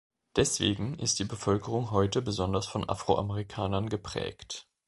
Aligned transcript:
Deswegen 0.35 0.97
ist 0.97 1.19
die 1.19 1.25
Bevölkerung 1.25 1.91
heute 1.91 2.23
besonders 2.23 2.65
von 2.65 2.89
Afroamerikanern 2.89 3.87
geprägt. 3.87 4.67